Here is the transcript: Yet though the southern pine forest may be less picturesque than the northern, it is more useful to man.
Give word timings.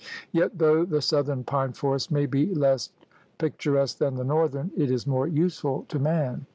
Yet 0.31 0.57
though 0.57 0.83
the 0.83 0.99
southern 0.99 1.43
pine 1.43 1.73
forest 1.73 2.09
may 2.11 2.25
be 2.25 2.51
less 2.55 2.89
picturesque 3.37 3.99
than 3.99 4.15
the 4.15 4.23
northern, 4.23 4.71
it 4.75 4.89
is 4.89 5.05
more 5.05 5.27
useful 5.27 5.85
to 5.89 5.99
man. 5.99 6.47